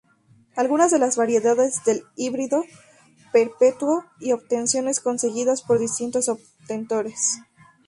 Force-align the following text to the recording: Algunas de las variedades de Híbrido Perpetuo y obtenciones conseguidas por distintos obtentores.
Algunas 0.55 0.89
de 0.89 0.97
las 0.97 1.15
variedades 1.15 1.83
de 1.85 2.01
Híbrido 2.15 2.63
Perpetuo 3.31 4.03
y 4.19 4.31
obtenciones 4.31 4.99
conseguidas 4.99 5.61
por 5.61 5.77
distintos 5.77 6.27
obtentores. 6.27 7.39